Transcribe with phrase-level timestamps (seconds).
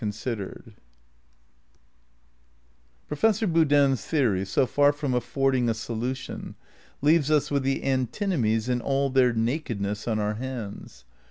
[0.03, 0.73] iii
[3.07, 6.55] Professor Boodin's theory, so far from affording a The solution,
[7.03, 11.05] leaves us with the antinomies in all their nak o^pact edness on our hands.